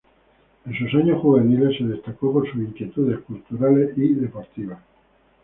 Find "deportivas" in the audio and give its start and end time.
4.15-4.79